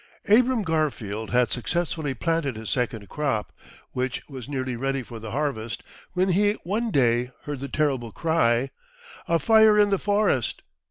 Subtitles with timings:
[0.27, 3.51] Abram Garfield had successfully planted his second crop,
[3.91, 8.71] which was nearly ready for the harvest, when he one day heard the terrible cry,
[9.27, 10.63] "A fire in the forest."